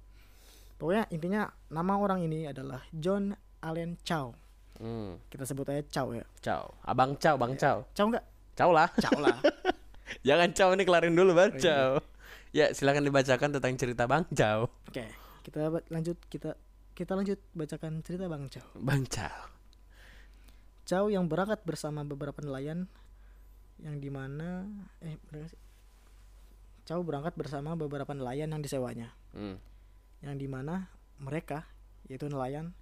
Pokoknya 0.78 1.04
intinya 1.10 1.42
nama 1.68 1.94
orang 1.94 2.24
ini 2.24 2.48
adalah 2.48 2.80
John 2.90 3.36
Allen 3.60 4.00
Chow. 4.00 4.32
Hmm. 4.80 5.20
Kita 5.28 5.44
sebut 5.44 5.68
aja 5.68 5.84
Chow 5.84 6.16
ya. 6.16 6.24
Ciao. 6.40 6.72
Abang 6.80 7.14
Ciao, 7.20 7.36
Bang 7.36 7.54
Ciao. 7.54 7.84
Chow 7.92 8.08
enggak? 8.08 8.24
Ciao 8.56 8.72
lah. 8.72 8.88
Chow 8.96 9.20
lah. 9.20 9.36
Jangan 10.26 10.48
Ciao 10.56 10.72
ini 10.72 10.82
kelarin 10.82 11.12
dulu 11.12 11.36
Bang 11.36 11.52
Oh, 11.52 11.58
iya. 11.58 11.60
Ciao. 11.60 11.90
Ya, 12.52 12.68
silakan 12.76 13.08
dibacakan 13.08 13.48
tentang 13.56 13.80
cerita 13.80 14.04
Bang 14.04 14.28
Ciao. 14.36 14.68
Oke, 14.84 15.08
kita 15.40 15.72
lanjut 15.88 16.20
kita 16.28 16.52
kita 16.92 17.16
lanjut 17.16 17.40
bacakan 17.56 18.04
cerita 18.04 18.28
Bang 18.28 18.52
Chow. 18.52 18.68
Bang 18.76 19.08
Ciao. 19.08 19.48
Chow 20.84 21.08
yang 21.08 21.32
berangkat 21.32 21.64
bersama 21.64 22.04
beberapa 22.04 22.36
nelayan 22.44 22.92
yang 23.80 23.96
di 24.04 24.12
mana 24.12 24.68
eh 25.00 25.16
sih? 25.48 25.56
Chow 26.84 27.00
berangkat 27.00 27.32
bersama 27.40 27.72
beberapa 27.72 28.12
nelayan 28.12 28.52
yang 28.52 28.60
disewanya, 28.60 29.16
Hmm. 29.32 29.56
yang 30.20 30.36
di 30.36 30.44
mana 30.44 30.92
mereka 31.24 31.64
yaitu 32.04 32.28
nelayan 32.28 32.76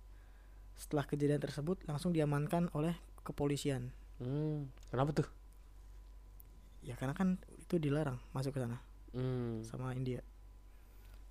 setelah 0.75 1.07
kejadian 1.07 1.39
tersebut 1.39 1.79
langsung 1.87 2.11
diamankan 2.11 2.75
oleh 2.75 2.99
kepolisian. 3.23 3.95
Hmm. 4.19 4.67
Kenapa 4.91 5.15
tuh? 5.15 5.29
Ya 6.83 6.99
karena 6.99 7.15
kan 7.15 7.39
itu 7.63 7.79
dilarang 7.79 8.19
masuk 8.35 8.59
ke 8.59 8.67
sana 8.67 8.83
Hmm. 9.11 9.63
sama 9.63 9.93
India. 9.93 10.23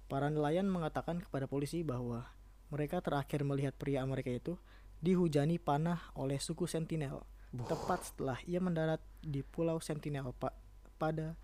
Para 0.06 0.28
nelayan 0.28 0.66
mengatakan 0.66 1.22
kepada 1.22 1.46
polisi 1.46 1.82
bahwa 1.82 2.26
mereka 2.68 3.00
terakhir 3.00 3.42
melihat 3.42 3.74
pria 3.74 4.02
Amerika 4.02 4.30
itu 4.30 4.58
dihujani 5.00 5.58
panah 5.58 6.12
oleh 6.12 6.38
suku 6.38 6.66
Sentinel 6.66 7.24
Buh. 7.50 7.66
tepat 7.66 8.04
setelah 8.04 8.38
ia 8.44 8.60
mendarat 8.60 9.00
di 9.20 9.42
Pulau 9.42 9.80
Sentinel 9.80 10.34
pak 10.34 10.54
pada 10.98 11.40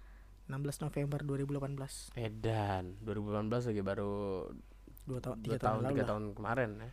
16 0.45 0.83
November 0.83 1.23
2018 1.23 2.13
Edan, 2.15 2.99
2018 3.01 3.71
lagi 3.71 3.81
baru 3.81 4.13
dua 5.05 5.19
tahun 5.19 5.37
2 5.39 5.45
tiga 5.45 5.57
tahun, 5.57 5.61
tahun, 5.61 5.81
lalu 5.81 5.93
3 5.93 5.97
lah. 5.97 6.07
tahun 6.07 6.23
kemarin 6.33 6.69
ya. 6.77 6.91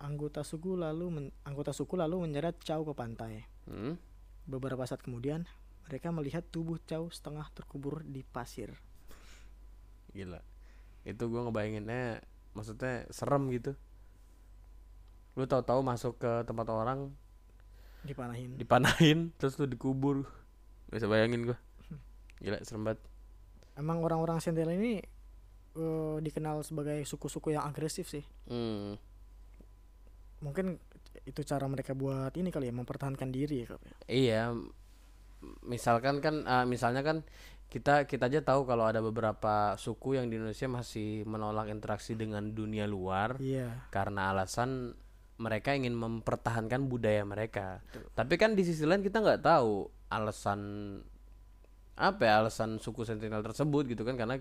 anggota 0.00 0.40
suku 0.42 0.74
lalu 0.74 1.06
men- 1.10 1.34
anggota 1.42 1.70
suku 1.70 1.94
lalu 1.94 2.16
menyeret 2.20 2.58
Chow 2.58 2.82
ke 2.82 2.92
pantai 2.92 3.46
Hmm. 3.62 3.94
beberapa 4.42 4.82
saat 4.82 4.98
kemudian 4.98 5.46
mereka 5.88 6.08
melihat 6.10 6.44
tubuh 6.48 6.78
Chow 6.84 7.10
setengah 7.10 7.46
terkubur 7.52 8.02
di 8.02 8.22
pasir 8.22 8.72
Gila. 10.12 10.40
Itu 11.08 11.32
gua 11.32 11.48
ngebayanginnya 11.48 12.20
maksudnya 12.52 13.08
serem 13.08 13.48
gitu. 13.48 13.72
Lu 15.40 15.48
tahu-tahu 15.48 15.80
masuk 15.80 16.20
ke 16.20 16.44
tempat 16.44 16.68
orang 16.68 17.08
dipanahin 18.02 18.58
dipanahin 18.58 19.18
terus 19.40 19.56
lu 19.56 19.64
dikubur. 19.64 20.28
Gak 20.90 21.00
bisa 21.00 21.08
bayangin 21.08 21.48
gua. 21.48 21.58
Gila 22.38 22.60
serem 22.62 22.84
banget. 22.84 23.00
emang 23.72 24.04
orang-orang 24.04 24.36
Sentinel 24.36 24.76
ini 24.76 25.00
eh, 25.72 26.16
dikenal 26.20 26.60
sebagai 26.60 27.00
suku-suku 27.08 27.56
yang 27.56 27.64
agresif 27.64 28.04
sih 28.04 28.20
Hmm. 28.44 29.00
mungkin 30.44 30.76
itu 31.24 31.40
cara 31.40 31.64
mereka 31.70 31.96
buat 31.96 32.34
ini 32.36 32.52
kali 32.52 32.68
ya 32.68 32.74
mempertahankan 32.74 33.30
diri 33.32 33.64
ya. 33.64 33.68
Iya. 34.10 34.42
Misalkan 35.66 36.22
kan 36.22 36.46
eh, 36.46 36.66
misalnya 36.66 37.02
kan 37.02 37.26
kita 37.72 38.04
kita 38.04 38.28
aja 38.28 38.44
tahu 38.44 38.68
kalau 38.68 38.84
ada 38.84 39.00
beberapa 39.00 39.80
suku 39.80 40.20
yang 40.20 40.28
di 40.28 40.36
Indonesia 40.36 40.68
masih 40.68 41.24
menolak 41.24 41.72
interaksi 41.72 42.12
dengan 42.12 42.52
dunia 42.52 42.84
luar 42.84 43.40
iya 43.40 43.88
karena 43.88 44.28
alasan 44.28 44.92
mereka 45.40 45.72
ingin 45.72 45.96
mempertahankan 45.96 46.86
budaya 46.86 47.24
mereka. 47.24 47.80
Tapi 48.12 48.36
kan 48.36 48.52
di 48.52 48.62
sisi 48.62 48.84
lain 48.84 49.00
kita 49.00 49.24
nggak 49.24 49.42
tahu 49.42 49.88
alasan 50.12 50.60
apa 51.96 52.22
ya 52.24 52.44
alasan 52.44 52.76
suku 52.76 53.08
Sentinel 53.08 53.40
tersebut 53.40 53.88
gitu 53.88 54.04
kan 54.04 54.20
karena 54.20 54.38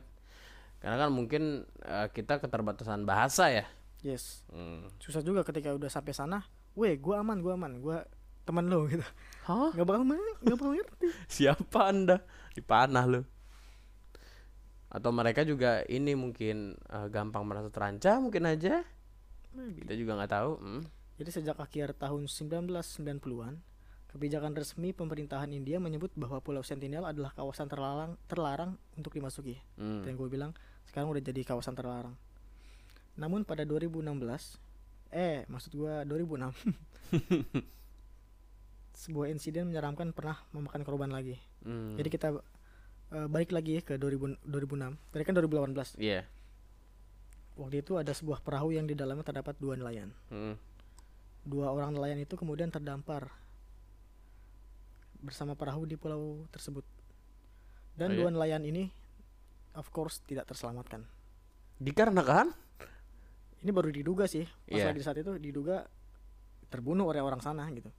karena 0.84 0.98
kan 1.00 1.10
mungkin 1.10 1.64
eh, 1.88 2.08
kita 2.12 2.44
keterbatasan 2.44 3.08
bahasa 3.08 3.48
ya. 3.48 3.66
yes 4.02 4.42
Hmm. 4.50 4.90
susah 4.98 5.22
juga 5.22 5.46
ketika 5.46 5.72
udah 5.78 5.88
sampai 5.88 6.10
sana 6.12 6.42
weh 6.74 6.98
gua 6.98 7.22
aman 7.22 7.38
gua 7.38 7.54
aman 7.54 7.78
gua 7.78 8.02
teman 8.44 8.66
lo 8.68 8.90
gitu 8.90 9.06
Hah? 9.46 9.74
nggak 9.74 9.88
bakal 9.88 10.04
ma- 10.06 10.38
nggak 10.42 10.58
bakal 10.58 10.74
ngerti 10.74 11.08
Siapa 11.42 11.80
anda? 11.90 12.22
Dipanah 12.54 13.06
lo. 13.08 13.22
Atau 14.92 15.16
mereka 15.16 15.48
juga 15.48 15.88
ini 15.88 16.14
mungkin 16.20 16.76
eh, 16.76 17.08
gampang 17.08 17.48
merasa 17.48 17.72
terancam 17.72 18.28
mungkin 18.28 18.44
aja. 18.44 18.84
Maybe. 19.56 19.88
Kita 19.88 19.96
juga 19.96 20.20
nggak 20.20 20.32
tahu. 20.32 20.52
Hmm. 20.60 20.84
Jadi 21.16 21.30
sejak 21.32 21.58
akhir 21.62 21.96
tahun 21.96 22.28
1990-an, 22.28 23.56
kebijakan 24.12 24.52
resmi 24.58 24.92
pemerintahan 24.92 25.48
India 25.54 25.80
menyebut 25.80 26.12
bahwa 26.18 26.44
Pulau 26.44 26.66
Sentinel 26.66 27.08
adalah 27.08 27.32
kawasan 27.32 27.72
terlarang 27.72 28.20
terlarang 28.28 28.76
untuk 29.00 29.16
dimasuki. 29.16 29.62
Hmm. 29.80 30.04
Dan 30.04 30.20
gue 30.20 30.28
bilang 30.28 30.52
sekarang 30.90 31.08
udah 31.14 31.24
jadi 31.24 31.42
kawasan 31.48 31.78
terlarang. 31.78 32.16
Namun 33.16 33.48
pada 33.48 33.64
2016, 33.64 34.60
eh 35.12 35.44
maksud 35.48 35.72
gua 35.76 36.04
2006, 36.08 36.52
sebuah 39.02 39.34
insiden 39.34 39.74
menyeramkan 39.74 40.14
pernah 40.14 40.38
memakan 40.54 40.86
korban 40.86 41.10
lagi. 41.10 41.42
Hmm. 41.66 41.98
Jadi 41.98 42.10
kita 42.14 42.28
eh, 43.12 43.28
balik 43.28 43.50
lagi 43.50 43.78
ya 43.78 43.82
ke 43.82 43.98
2000, 43.98 44.46
2006. 44.46 44.94
Tadi 45.10 45.24
kan 45.26 45.34
2018. 45.34 45.98
Iya. 45.98 46.22
waktu 47.52 47.84
itu 47.84 48.00
ada 48.00 48.10
sebuah 48.16 48.42
perahu 48.42 48.74
yang 48.74 48.88
di 48.88 48.96
dalamnya 48.96 49.28
terdapat 49.28 49.54
dua 49.60 49.76
nelayan. 49.78 50.10
Mm. 50.32 50.56
Dua 51.46 51.70
orang 51.70 51.94
nelayan 51.94 52.18
itu 52.18 52.34
kemudian 52.34 52.72
terdampar 52.72 53.28
bersama 55.22 55.54
perahu 55.54 55.86
di 55.86 55.94
pulau 56.00 56.48
tersebut. 56.50 56.82
Dan 57.94 58.08
Oh, 58.08 58.14
iya? 58.16 58.20
dua 58.24 58.30
nelayan 58.34 58.64
ini 58.66 58.90
of 59.78 59.92
course 59.94 60.24
tidak 60.26 60.48
terselamatkan. 60.50 61.06
Dikarenakan 61.78 62.56
Ini 63.62 63.70
baru 63.70 63.94
diduga 63.94 64.26
sih, 64.26 64.42
pas 64.66 64.90
lagi 64.90 64.98
di 64.98 65.06
saat 65.06 65.22
itu 65.22 65.38
diduga 65.38 65.86
terbunuh 66.74 67.14
oleh 67.14 67.22
orang 67.22 67.46
sana 67.46 67.70
gitu. 67.70 67.94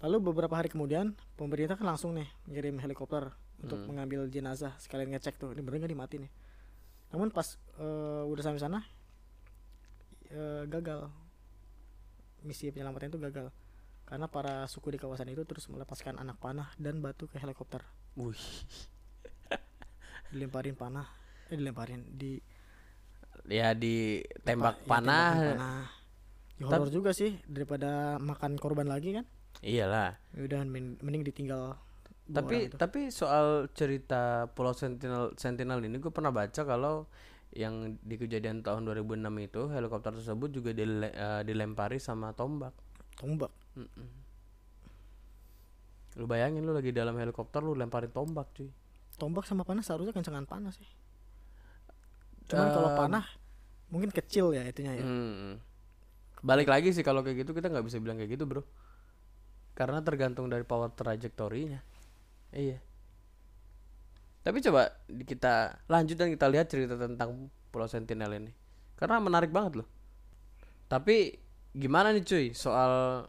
Lalu 0.00 0.16
beberapa 0.32 0.56
hari 0.56 0.72
kemudian 0.72 1.12
pemerintah 1.36 1.76
kan 1.76 1.84
langsung 1.86 2.16
nih 2.16 2.28
ngirim 2.48 2.80
helikopter 2.80 3.32
untuk 3.60 3.84
Hmm. 3.84 3.92
mengambil 3.92 4.24
jenazah 4.32 4.72
sekalian 4.80 5.12
ngecek 5.12 5.36
tuh 5.36 5.52
ini 5.52 5.60
bener 5.60 5.84
nggak 5.84 5.92
dimati 5.92 6.16
nih. 6.24 6.32
Namun 7.12 7.28
pas 7.28 7.44
eh, 7.76 8.22
udah 8.24 8.42
sampai 8.42 8.60
sana 8.60 8.80
eh, 10.30 10.62
gagal 10.66 11.10
misi 12.40 12.72
penyelamatan 12.72 13.12
itu 13.12 13.20
gagal 13.20 13.52
karena 14.08 14.26
para 14.26 14.64
suku 14.66 14.96
di 14.96 14.98
kawasan 14.98 15.28
itu 15.28 15.44
terus 15.44 15.68
melepaskan 15.68 16.16
anak 16.16 16.40
panah 16.40 16.72
dan 16.80 16.98
batu 16.98 17.28
ke 17.28 17.36
helikopter 17.36 17.84
Wih. 18.16 18.34
dilemparin 20.32 20.74
panah 20.74 21.06
eh 21.50 21.56
dilemparin 21.58 22.02
di 22.10 22.40
Ya 23.48 23.72
ditembak 23.74 24.84
apa, 24.84 24.84
ya, 24.84 24.88
panah. 24.88 25.32
tembakan 25.32 25.48
panah. 25.56 25.84
Ya, 26.60 26.64
horor 26.68 26.88
juga 26.92 27.10
sih 27.16 27.40
daripada 27.48 27.90
makan 28.20 28.60
korban 28.60 28.84
lagi 28.84 29.16
kan 29.16 29.24
Iyalah. 29.60 30.16
ya 30.32 30.40
udah 30.40 30.60
men- 30.64 30.96
mending 30.98 31.22
ditinggal 31.22 31.76
Tapi 32.26 32.70
tapi 32.70 33.10
soal 33.10 33.66
cerita 33.70 34.46
Pulau 34.48 34.70
Sentinel 34.70 35.34
Sentinel 35.34 35.82
ini 35.82 35.98
gue 35.98 36.08
pernah 36.08 36.30
baca 36.30 36.62
kalau 36.62 37.10
yang 37.50 37.98
di 38.00 38.14
kejadian 38.14 38.62
tahun 38.62 38.86
2006 38.86 39.18
itu 39.42 39.66
helikopter 39.68 40.14
tersebut 40.14 40.48
juga 40.48 40.70
dile- 40.70 41.10
eh, 41.10 41.42
dilempari 41.42 41.98
sama 41.98 42.30
tombak. 42.30 42.70
tombak 43.18 43.50
Mm-mm. 43.74 44.08
Lu 46.16 46.26
bayangin 46.26 46.62
lu 46.62 46.70
lagi 46.70 46.90
dalam 46.90 47.14
helikopter 47.14 47.60
lu 47.60 47.74
lemparin 47.74 48.10
tombak 48.10 48.46
cuy. 48.52 48.70
tombak 49.16 49.44
sama 49.44 49.62
panah 49.62 49.84
seharusnya 49.84 50.16
kencengan 50.16 50.48
panah 50.48 50.72
sih 50.72 50.86
cuman 52.48 52.72
kalau 52.72 52.88
Em, 52.88 52.96
panah 52.96 53.24
mungkin 53.86 54.08
kecil 54.08 54.50
ya 54.50 54.64
itunya 54.64 54.96
ya 54.96 55.04
Hmm. 55.04 55.60
Balik 56.40 56.66
lagi 56.66 56.88
sih 56.90 57.04
kalau 57.04 57.20
kayak 57.20 57.44
gitu 57.44 57.52
kita 57.52 57.68
nggak 57.68 57.84
bisa 57.84 58.00
bilang 58.00 58.16
kayak 58.16 58.32
gitu 58.32 58.48
bro. 58.48 58.64
Karena 59.80 60.04
tergantung 60.04 60.52
dari 60.52 60.60
power 60.60 60.92
trajektorinya. 60.92 61.80
Iya. 62.52 62.76
Tapi 64.44 64.60
coba 64.60 64.92
kita 65.08 65.80
lanjut 65.88 66.16
dan 66.20 66.28
kita 66.28 66.46
lihat 66.52 66.68
cerita 66.68 67.00
tentang 67.00 67.48
Pulau 67.72 67.88
Sentinel 67.88 68.36
ini. 68.36 68.52
Karena 69.00 69.16
menarik 69.16 69.48
banget 69.48 69.80
loh. 69.80 69.88
Tapi 70.84 71.32
gimana 71.72 72.12
nih 72.12 72.24
cuy 72.28 72.46
soal 72.52 73.24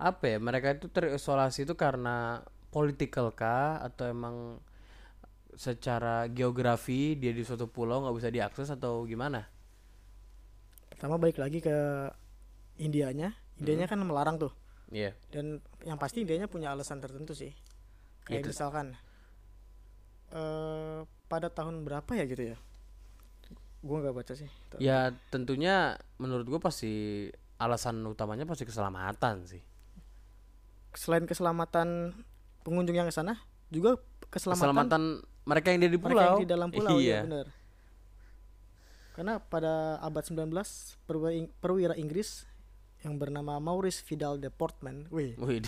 apa 0.00 0.24
ya 0.26 0.42
mereka 0.42 0.74
itu 0.74 0.90
terisolasi 0.90 1.68
itu 1.68 1.78
karena 1.78 2.42
political 2.74 3.30
kah 3.36 3.78
atau 3.84 4.10
emang 4.10 4.58
secara 5.54 6.26
geografi 6.32 7.14
dia 7.14 7.30
di 7.36 7.44
suatu 7.44 7.68
pulau 7.68 8.00
nggak 8.02 8.16
bisa 8.16 8.32
diakses 8.32 8.72
atau 8.72 9.04
gimana? 9.04 9.44
pertama 11.02 11.18
balik 11.18 11.42
lagi 11.42 11.58
ke 11.58 11.74
Indianya 12.78 13.34
Indianya 13.58 13.90
kan 13.90 13.98
melarang 14.06 14.38
tuh 14.38 14.54
Iya. 14.92 15.16
dan 15.28 15.58
yang 15.82 15.96
pasti 15.96 16.20
Indianya 16.20 16.46
punya 16.46 16.68
alasan 16.68 17.00
tertentu 17.00 17.32
sih 17.32 17.56
kayak 18.22 18.44
Gitu. 18.44 18.52
misalkan 18.52 18.92
eh 20.30 21.00
pada 21.26 21.48
tahun 21.48 21.80
berapa 21.82 22.12
ya 22.12 22.24
gitu 22.24 22.44
ya 22.46 22.56
gua 23.80 23.98
nggak 24.00 24.14
baca 24.14 24.32
sih 24.32 24.46
Ya 24.78 25.10
tentunya 25.28 25.96
menurut 26.16 26.46
gue 26.46 26.56
pasti 26.56 26.92
alasan 27.56 27.98
utamanya 28.02 28.44
pasti 28.44 28.62
keselamatan 28.62 29.42
sih. 29.44 29.62
selain 30.92 31.24
keselamatan 31.24 32.12
pengunjung 32.62 32.94
yang 32.94 33.04
ke 33.04 33.12
sana 33.12 33.40
juga 33.68 33.96
keselamatan, 34.28 34.60
Keselamatan 34.60 35.02
mereka 35.42 35.68
yang 35.68 35.80
di 35.80 35.88
mereka 35.88 36.04
pulau. 36.04 36.20
yang 36.22 36.36
di 36.38 36.46
dalam 36.46 36.68
pulau 36.68 36.96
Iya. 36.96 37.10
ya 37.10 37.20
benar 37.24 37.46
karena 39.12 39.34
pada 39.38 39.72
abad 39.98 40.24
19 40.24 40.48
perwira, 41.04 41.32
Ing- 41.34 41.52
perwira 41.58 41.94
Inggris 41.94 42.44
yang 43.02 43.18
bernama 43.18 43.58
Maurice 43.58 43.98
Vidal 44.06 44.38
de 44.38 44.46
Portman. 44.48 45.10
Wih. 45.10 45.34
Wih, 45.34 45.58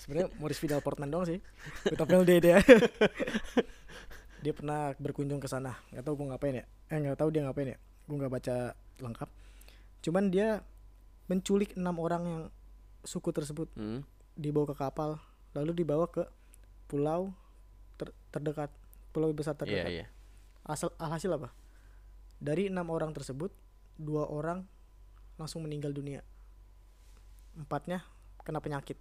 sebenarnya 0.00 0.32
Maurice 0.40 0.60
Vidal 0.64 0.80
Portman 0.80 1.12
dong 1.12 1.28
sih. 1.28 1.38
Kita 1.84 2.04
D 2.08 2.40
dia. 2.40 2.58
Dia 4.44 4.52
pernah 4.52 4.92
berkunjung 4.96 5.40
ke 5.40 5.48
sana. 5.48 5.76
Nggak 5.88 6.04
tahu 6.04 6.14
gue 6.20 6.26
ngapain 6.32 6.54
ya. 6.60 6.64
Eh 6.92 7.00
nggak 7.00 7.16
tahu 7.16 7.32
dia 7.32 7.48
ngapain 7.48 7.72
ya. 7.72 7.78
Gue 8.04 8.16
nggak 8.20 8.32
baca 8.32 8.56
lengkap. 9.00 9.28
Cuman 10.04 10.28
dia 10.28 10.60
menculik 11.32 11.72
enam 11.80 11.96
orang 11.96 12.22
yang 12.28 12.42
suku 13.04 13.32
tersebut. 13.32 13.68
Hmm. 13.76 14.04
dibawa 14.34 14.66
ke 14.66 14.74
kapal 14.74 15.10
lalu 15.54 15.86
dibawa 15.86 16.10
ke 16.10 16.26
pulau 16.90 17.32
ter- 17.96 18.12
terdekat. 18.28 18.68
Pulau 19.14 19.30
besar 19.32 19.54
Iya 19.54 19.60
terdekat. 19.62 19.90
iya. 19.94 20.06
asal 20.66 20.90
alhasil 20.98 21.30
apa? 21.32 21.54
Dari 22.42 22.66
enam 22.68 22.90
orang 22.90 23.14
tersebut 23.14 23.54
dua 23.94 24.26
orang 24.26 24.66
langsung 25.38 25.62
meninggal 25.62 25.94
dunia 25.94 26.20
empatnya 27.54 28.02
kena 28.42 28.60
penyakit 28.60 28.98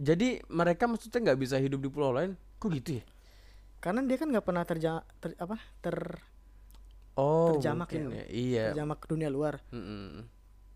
Jadi 0.00 0.40
mereka 0.48 0.88
maksudnya 0.88 1.20
nggak 1.20 1.36
bisa 1.36 1.60
hidup 1.60 1.76
di 1.76 1.92
pulau 1.92 2.08
lain? 2.08 2.32
Kok 2.56 2.72
gitu 2.72 3.00
ya? 3.00 3.04
karena 3.80 4.04
dia 4.04 4.20
kan 4.20 4.28
nggak 4.28 4.44
pernah 4.44 4.64
terja 4.64 5.00
ter, 5.20 5.32
apa 5.40 5.56
ter 5.80 5.96
Oh 7.16 7.56
Terjamak 7.56 7.88
ya. 7.90 8.04
ya. 8.12 8.24
Iya. 8.28 8.64
terjamak 8.72 9.00
ke 9.00 9.06
dunia 9.08 9.32
luar 9.32 9.56
Mm-mm. 9.72 10.28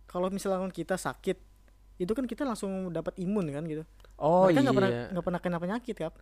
kalau 0.04 0.32
misalkan 0.32 0.72
kita 0.72 0.96
sakit 0.96 1.36
itu 1.96 2.12
kan 2.16 2.24
kita 2.24 2.48
langsung 2.48 2.88
dapat 2.88 3.12
imun 3.20 3.52
kan 3.52 3.60
gitu 3.68 3.84
Oh 4.16 4.48
mereka 4.48 4.56
iya. 4.56 4.64
nggak 4.64 4.76
pernah 4.76 4.90
nggak 5.12 5.24
pernah 5.24 5.40
kena 5.40 5.58
penyakit 5.60 5.96
kan 6.00 6.12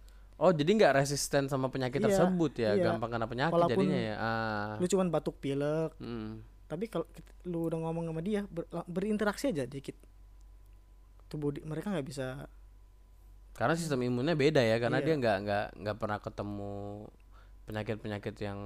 Oh 0.42 0.51
jadi 0.51 0.71
nggak 0.75 0.92
resisten 0.99 1.47
sama 1.47 1.71
penyakit 1.71 2.03
Iya, 2.03 2.07
tersebut 2.11 2.53
ya? 2.59 2.75
iya. 2.75 2.83
Gampang 2.90 3.14
kena 3.14 3.27
penyakit 3.31 3.55
Walaupun 3.55 3.79
jadinya 3.87 4.01
ya. 4.03 4.14
Ah. 4.18 4.71
lu 4.83 4.87
cuman 4.87 5.07
batuk 5.07 5.38
pilek 5.38 5.95
Mm. 6.03 6.42
Tapi 6.73 6.89
kalau 6.89 7.05
lu 7.45 7.69
udah 7.69 7.79
ngomong 7.85 8.05
sama 8.09 8.21
dia 8.25 8.41
ber- 8.49 8.69
berinteraksi 8.89 9.53
aja 9.53 9.69
dikit 9.69 9.93
tubuh 11.29 11.53
di- 11.53 11.65
mereka 11.65 11.93
nggak 11.93 12.09
bisa 12.09 12.49
Karena 13.53 13.77
sistem 13.77 14.01
imunnya 14.01 14.33
beda 14.33 14.65
ya, 14.65 14.81
karena 14.81 14.97
Iya. 14.97 15.07
dia 15.07 15.15
nggak 15.21 15.37
nggak 15.45 15.67
nggak 15.85 15.97
pernah 16.01 16.19
ketemu 16.25 16.73
penyakit-penyakit 17.69 18.35
yang 18.41 18.61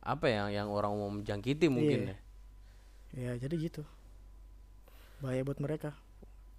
apa 0.00 0.26
ya, 0.32 0.42
yang 0.48 0.72
orang 0.72 0.96
umum 0.96 1.20
jangkiti 1.20 1.68
mungkin 1.68 2.00
Iya. 2.08 2.16
ya. 3.12 3.32
ya 3.36 3.44
jadi 3.44 3.54
gitu 3.60 3.82
bahaya 5.20 5.44
buat 5.44 5.60
mereka 5.60 5.92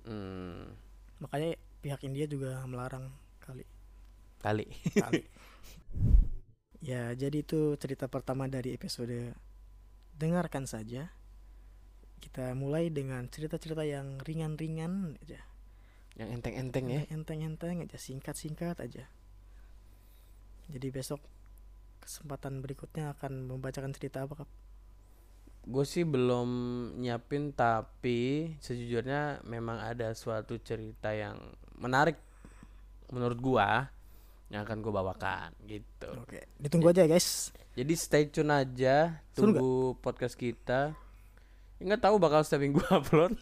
Hmm, 0.06 0.72
makanya 1.20 1.58
pihak 1.82 2.00
India 2.06 2.26
juga 2.26 2.62
melarang 2.64 3.10
kali 3.42 3.66
kali. 4.40 4.66
kali 4.96 5.22
ya 6.90 7.12
jadi 7.14 7.38
itu 7.42 7.76
cerita 7.76 8.06
pertama 8.08 8.46
dari 8.46 8.72
episode 8.72 9.34
dengarkan 10.18 10.66
saja. 10.66 11.14
Kita 12.18 12.58
mulai 12.58 12.90
dengan 12.90 13.30
cerita-cerita 13.30 13.86
yang 13.86 14.18
ringan-ringan 14.26 15.22
aja. 15.22 15.42
Yang 16.18 16.30
enteng-enteng 16.42 16.86
ya. 16.90 17.02
enteng-enteng 17.14 17.86
aja 17.86 17.98
singkat-singkat 18.02 18.82
aja. 18.82 19.06
Jadi 20.68 20.88
besok 20.90 21.22
kesempatan 22.02 22.60
berikutnya 22.60 23.14
akan 23.14 23.48
membacakan 23.48 23.94
cerita 23.94 24.26
apa 24.26 24.44
kap 24.44 24.50
Gue 25.68 25.84
sih 25.84 26.08
belum 26.08 26.48
nyiapin 26.96 27.52
tapi 27.52 28.56
sejujurnya 28.64 29.44
memang 29.44 29.84
ada 29.84 30.16
suatu 30.16 30.56
cerita 30.64 31.12
yang 31.12 31.36
menarik 31.76 32.16
menurut 33.12 33.40
gua 33.40 33.92
yang 34.48 34.64
akan 34.64 34.80
gue 34.80 34.90
bawakan 34.90 35.50
gitu. 35.66 36.10
oke 36.14 36.40
ditunggu 36.58 36.90
aja 36.90 37.04
ya 37.04 37.10
guys 37.12 37.52
Jadi 37.78 37.94
stay 37.94 38.26
tune 38.26 38.50
aja, 38.50 39.22
Seru 39.32 39.54
tunggu 39.54 39.72
podcast 40.02 40.34
kita. 40.34 40.98
Nggak 41.78 42.02
tahu 42.02 42.18
bakal 42.18 42.42
setiap 42.42 42.66
minggu 42.66 42.82
upload. 42.98 43.38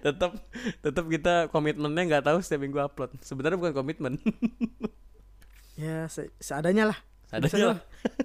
tetap 0.00 0.40
tetap 0.80 1.04
kita 1.04 1.52
komitmennya 1.52 2.02
nggak 2.08 2.24
tahu 2.24 2.40
setiap 2.40 2.64
minggu 2.64 2.80
upload. 2.80 3.12
Sebenarnya 3.20 3.60
bukan 3.60 3.76
komitmen. 3.76 4.16
ya 5.76 6.08
se- 6.08 6.32
seadanya 6.40 6.88
lah 6.88 6.98
Ada 7.28 7.44
Bisa 7.44 7.76
lah. 7.76 7.80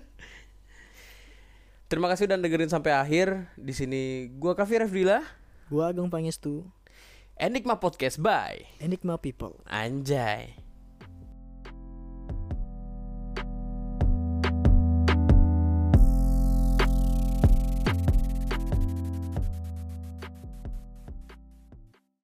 Terima 1.92 2.08
kasih 2.08 2.26
udah 2.26 2.40
dengerin 2.40 2.72
sampai 2.72 2.96
akhir. 2.96 3.52
Di 3.60 3.76
sini 3.76 4.32
gua 4.32 4.56
Kavi 4.56 4.80
Refdila, 4.80 5.20
gua 5.68 5.92
Agung 5.92 6.08
Pangestu 6.08 6.64
Enigma 7.36 7.78
Podcast 7.78 8.16
by 8.16 8.64
Enigma 8.80 9.20
People 9.20 9.60
Anjay. 9.68 10.65